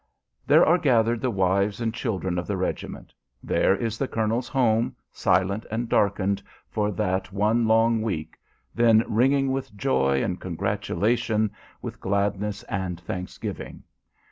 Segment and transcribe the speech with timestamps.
[0.47, 3.13] There are gathered the wives and children of the regiment.
[3.43, 8.39] There is the colonel's home, silent and darkened for that one long week,
[8.73, 11.51] then ringing with joy and congratulation,
[11.83, 13.83] with gladness and thanksgiving.